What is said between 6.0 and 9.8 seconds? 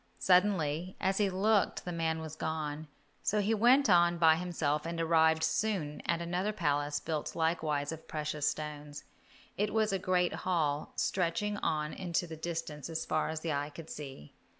at another palace built likewise of precious stones. It